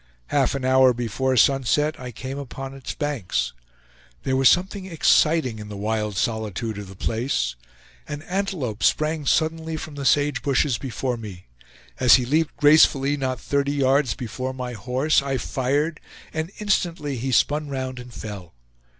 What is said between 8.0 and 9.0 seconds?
An antelope